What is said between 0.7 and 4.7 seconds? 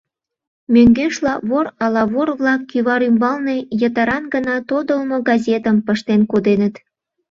Мӧҥгешла, вор ала вор-влак кӱвар ӱмбалне йытыран гына